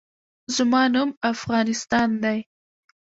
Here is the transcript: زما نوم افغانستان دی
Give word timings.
زما 0.55 0.81
نوم 0.93 1.09
افغانستان 1.33 2.09
دی 2.23 2.39